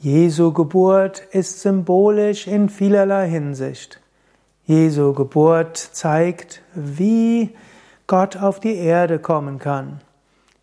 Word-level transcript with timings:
Jesu 0.00 0.52
Geburt 0.52 1.18
ist 1.32 1.60
symbolisch 1.60 2.46
in 2.46 2.68
vielerlei 2.68 3.28
Hinsicht. 3.28 4.00
Jesu 4.64 5.12
Geburt 5.12 5.76
zeigt, 5.76 6.62
wie 6.72 7.56
Gott 8.06 8.36
auf 8.36 8.60
die 8.60 8.76
Erde 8.76 9.18
kommen 9.18 9.58
kann. 9.58 10.00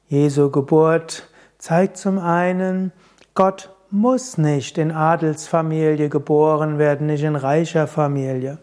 Jesu 0.08 0.50
Geburt 0.50 1.28
zeigt 1.58 1.98
zum 1.98 2.18
einen, 2.18 2.94
Gott 3.34 3.76
muss 3.92 4.38
nicht 4.38 4.78
in 4.78 4.94
Adelsfamilie 4.94 6.08
geboren 6.08 6.78
werden, 6.78 7.08
nicht 7.08 7.26
in 7.26 7.36
reicher 7.36 7.88
Familie. 7.88 8.60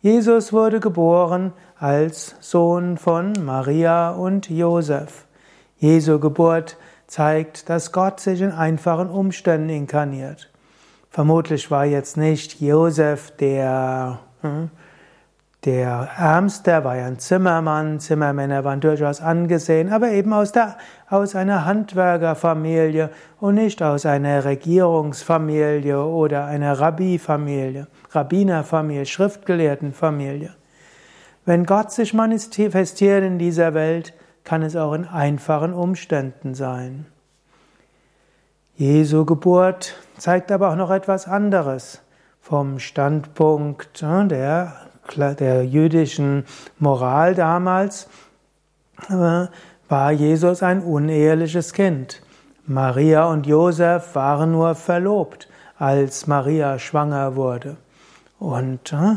Jesus 0.00 0.50
wurde 0.50 0.80
geboren 0.80 1.52
als 1.78 2.36
Sohn 2.40 2.96
von 2.96 3.34
Maria 3.44 4.12
und 4.12 4.48
Josef. 4.48 5.26
Jesu 5.78 6.18
Geburt 6.18 6.78
zeigt, 7.06 7.68
dass 7.68 7.92
Gott 7.92 8.20
sich 8.20 8.40
in 8.40 8.52
einfachen 8.52 9.08
Umständen 9.08 9.68
inkarniert. 9.68 10.50
Vermutlich 11.10 11.70
war 11.70 11.84
jetzt 11.84 12.16
nicht 12.16 12.60
Josef 12.60 13.30
der, 13.36 14.18
hm, 14.42 14.70
der 15.64 16.10
Ärmste, 16.16 16.70
er 16.70 16.84
war 16.84 16.96
ja 16.96 17.06
ein 17.06 17.18
Zimmermann, 17.18 17.98
Zimmermänner 17.98 18.64
waren 18.64 18.80
durchaus 18.80 19.20
angesehen, 19.20 19.92
aber 19.92 20.10
eben 20.10 20.32
aus, 20.32 20.52
der, 20.52 20.76
aus 21.08 21.34
einer 21.34 21.64
Handwerkerfamilie 21.64 23.10
und 23.40 23.54
nicht 23.54 23.82
aus 23.82 24.06
einer 24.06 24.44
Regierungsfamilie 24.44 25.98
oder 26.00 26.44
einer 26.44 26.78
Rabbi-Familie, 26.78 27.88
Rabbinerfamilie, 28.10 29.06
Schriftgelehrtenfamilie. 29.06 30.54
Wenn 31.46 31.64
Gott 31.64 31.92
sich 31.92 32.12
manifestiert 32.12 33.24
in 33.24 33.38
dieser 33.38 33.74
Welt, 33.74 34.12
kann 34.46 34.62
es 34.62 34.76
auch 34.76 34.94
in 34.94 35.04
einfachen 35.04 35.74
Umständen 35.74 36.54
sein. 36.54 37.04
Jesu 38.76 39.24
Geburt 39.24 39.94
zeigt 40.16 40.52
aber 40.52 40.70
auch 40.70 40.76
noch 40.76 40.90
etwas 40.90 41.26
anderes. 41.26 42.00
Vom 42.40 42.78
Standpunkt 42.78 44.02
ne, 44.02 44.26
der, 44.28 45.34
der 45.34 45.66
jüdischen 45.66 46.44
Moral 46.78 47.34
damals 47.34 48.08
äh, 49.08 49.46
war 49.88 50.12
Jesus 50.12 50.62
ein 50.62 50.80
uneheliches 50.80 51.72
Kind. 51.72 52.22
Maria 52.66 53.26
und 53.26 53.46
Josef 53.46 54.14
waren 54.14 54.52
nur 54.52 54.76
verlobt, 54.76 55.48
als 55.76 56.28
Maria 56.28 56.78
schwanger 56.78 57.34
wurde. 57.34 57.76
Und 58.38 58.92
äh, 58.92 59.16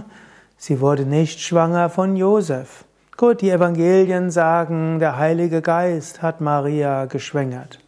sie 0.57 0.81
wurde 0.81 1.05
nicht 1.05 1.39
schwanger 1.39 1.89
von 1.89 2.15
Josef. 2.15 2.85
Gut, 3.19 3.41
die 3.41 3.49
Evangelien 3.49 4.31
sagen, 4.31 4.99
der 4.99 5.17
Heilige 5.17 5.61
Geist 5.61 6.21
hat 6.21 6.39
Maria 6.39 7.03
geschwängert. 7.03 7.79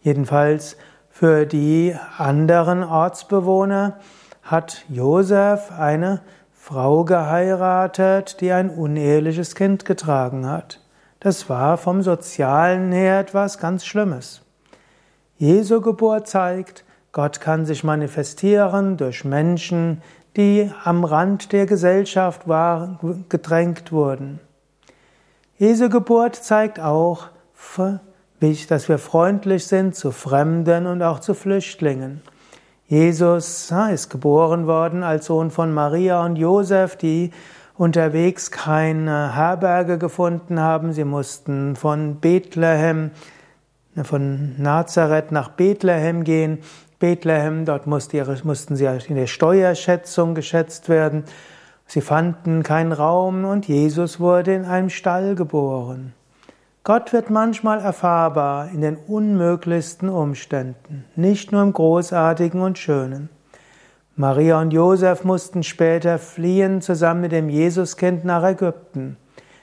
Jedenfalls 0.00 0.76
für 1.08 1.44
die 1.44 1.96
anderen 2.16 2.84
Ortsbewohner 2.84 3.98
hat 4.44 4.84
Josef 4.88 5.72
eine 5.76 6.20
Frau 6.52 7.02
geheiratet, 7.02 8.40
die 8.40 8.52
ein 8.52 8.70
uneheliches 8.70 9.56
Kind 9.56 9.84
getragen 9.84 10.46
hat. 10.46 10.80
Das 11.18 11.48
war 11.50 11.76
vom 11.76 12.02
Sozialen 12.02 12.92
her 12.92 13.18
etwas 13.18 13.58
ganz 13.58 13.84
Schlimmes. 13.84 14.42
Jesu 15.36 15.80
Geburt 15.80 16.28
zeigt, 16.28 16.84
Gott 17.10 17.40
kann 17.40 17.66
sich 17.66 17.82
manifestieren 17.82 18.96
durch 18.98 19.24
Menschen, 19.24 20.00
die 20.36 20.70
am 20.84 21.02
Rand 21.02 21.50
der 21.50 21.66
Gesellschaft 21.66 22.46
war, 22.46 23.00
gedrängt 23.28 23.90
wurden. 23.90 24.38
Jesu 25.60 25.90
Geburt 25.90 26.36
zeigt 26.36 26.80
auch, 26.80 27.28
dass 28.40 28.88
wir 28.88 28.96
freundlich 28.96 29.66
sind 29.66 29.94
zu 29.94 30.10
Fremden 30.10 30.86
und 30.86 31.02
auch 31.02 31.18
zu 31.18 31.34
Flüchtlingen. 31.34 32.22
Jesus 32.86 33.70
ist 33.92 34.08
geboren 34.08 34.66
worden 34.66 35.02
als 35.02 35.26
Sohn 35.26 35.50
von 35.50 35.74
Maria 35.74 36.24
und 36.24 36.36
Josef, 36.36 36.96
die 36.96 37.30
unterwegs 37.76 38.50
keine 38.50 39.34
Herberge 39.34 39.98
gefunden 39.98 40.60
haben. 40.60 40.94
Sie 40.94 41.04
mussten 41.04 41.76
von 41.76 42.20
Bethlehem, 42.20 43.10
von 44.02 44.54
Nazareth 44.56 45.30
nach 45.30 45.50
Bethlehem 45.50 46.24
gehen. 46.24 46.60
Bethlehem, 47.00 47.66
dort 47.66 47.86
mussten 47.86 48.76
sie 48.76 48.86
in 48.86 49.14
der 49.14 49.26
Steuerschätzung 49.26 50.34
geschätzt 50.34 50.88
werden. 50.88 51.24
Sie 51.92 52.02
fanden 52.02 52.62
keinen 52.62 52.92
Raum 52.92 53.44
und 53.44 53.66
Jesus 53.66 54.20
wurde 54.20 54.54
in 54.54 54.64
einem 54.64 54.90
Stall 54.90 55.34
geboren. 55.34 56.12
Gott 56.84 57.12
wird 57.12 57.30
manchmal 57.30 57.80
erfahrbar 57.80 58.70
in 58.72 58.80
den 58.80 58.96
unmöglichsten 58.96 60.08
Umständen, 60.08 61.04
nicht 61.16 61.50
nur 61.50 61.62
im 61.62 61.72
Großartigen 61.72 62.60
und 62.60 62.78
Schönen. 62.78 63.28
Maria 64.14 64.60
und 64.60 64.72
Josef 64.72 65.24
mussten 65.24 65.64
später 65.64 66.20
fliehen 66.20 66.80
zusammen 66.80 67.22
mit 67.22 67.32
dem 67.32 67.48
Jesuskind 67.48 68.24
nach 68.24 68.44
Ägypten, 68.44 69.16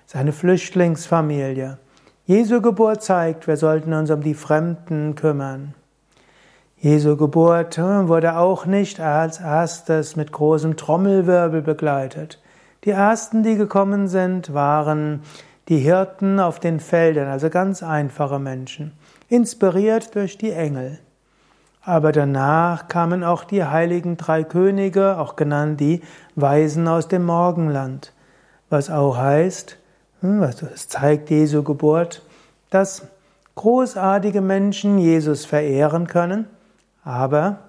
seine 0.05 0.33
Flüchtlingsfamilie. 0.33 1.77
Jesu 2.25 2.61
Geburt 2.61 3.03
zeigt, 3.03 3.47
wir 3.47 3.55
sollten 3.55 3.93
uns 3.93 4.11
um 4.11 4.19
die 4.19 4.33
Fremden 4.33 5.15
kümmern. 5.15 5.75
Jesu 6.79 7.17
Geburt 7.17 7.79
wurde 7.79 8.37
auch 8.37 8.67
nicht 8.67 8.99
als 8.99 9.39
erstes 9.39 10.15
mit 10.15 10.31
großem 10.31 10.77
Trommelwirbel 10.77 11.63
begleitet. 11.63 12.39
Die 12.83 12.91
ersten, 12.91 13.41
die 13.41 13.55
gekommen 13.55 14.07
sind, 14.07 14.53
waren 14.53 15.23
die 15.69 15.79
Hirten 15.79 16.39
auf 16.39 16.59
den 16.59 16.79
Feldern, 16.79 17.29
also 17.29 17.49
ganz 17.49 17.81
einfache 17.81 18.37
Menschen, 18.37 18.93
inspiriert 19.27 20.13
durch 20.13 20.37
die 20.37 20.51
Engel. 20.51 20.99
Aber 21.81 22.11
danach 22.11 22.87
kamen 22.87 23.23
auch 23.23 23.43
die 23.43 23.63
heiligen 23.63 24.15
drei 24.15 24.43
Könige, 24.43 25.17
auch 25.17 25.35
genannt 25.35 25.79
die 25.79 26.01
Weisen 26.35 26.87
aus 26.87 27.07
dem 27.07 27.25
Morgenland, 27.25 28.13
was 28.69 28.91
auch 28.91 29.17
heißt, 29.17 29.79
hm, 30.21 30.41
was 30.41 30.87
zeigt 30.87 31.31
Jesu 31.31 31.63
Geburt, 31.63 32.21
dass 32.69 33.07
großartige 33.55 34.41
Menschen 34.41 34.99
Jesus 34.99 35.43
verehren 35.43 36.05
können, 36.05 36.45
aber 37.07 37.59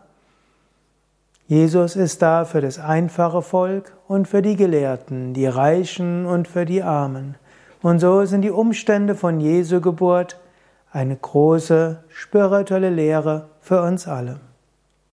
Jesus 1.46 1.94
ist 1.94 2.22
da 2.22 2.44
für 2.44 2.60
das 2.60 2.80
einfache 2.80 3.40
Volk 3.40 3.96
und 4.08 4.26
für 4.26 4.42
die 4.42 4.56
Gelehrten, 4.56 5.32
die 5.32 5.46
Reichen 5.46 6.26
und 6.26 6.48
für 6.48 6.66
die 6.66 6.82
Armen. 6.82 7.36
Und 7.80 8.00
so 8.00 8.24
sind 8.24 8.42
die 8.42 8.50
Umstände 8.50 9.14
von 9.14 9.38
Jesu 9.38 9.80
Geburt 9.80 10.40
eine 10.90 11.14
große 11.14 12.02
spirituelle 12.08 12.90
Lehre 12.90 13.48
für 13.60 13.80
uns 13.80 14.08
alle. 14.08 14.40